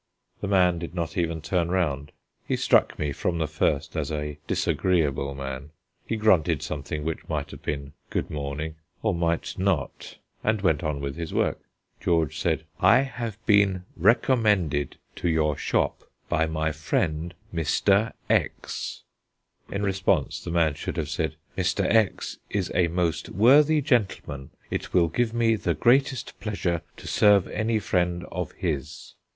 [0.39, 2.11] The man did not even turn round.
[2.47, 5.69] He struck me from the first as a disagreeable man.
[6.07, 11.01] He grunted something which might have been "Good morning," or might not, and went on
[11.01, 11.59] with his work.
[11.99, 18.13] George said: "I have been recommended to your shop by my friend, Mr.
[18.27, 19.03] X."
[19.71, 21.85] In response, the man should have said: "Mr.
[21.85, 22.39] X.
[22.49, 27.77] is a most worthy gentleman; it will give me the greatest pleasure to serve any
[27.77, 29.13] friend of his."